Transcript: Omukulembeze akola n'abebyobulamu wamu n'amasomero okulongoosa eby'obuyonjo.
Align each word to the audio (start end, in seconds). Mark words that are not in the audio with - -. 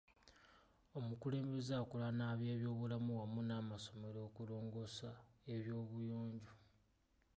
Omukulembeze 0.99 1.73
akola 1.81 2.07
n'abebyobulamu 2.17 3.11
wamu 3.19 3.41
n'amasomero 3.47 4.19
okulongoosa 4.27 5.09
eby'obuyonjo. 5.53 6.53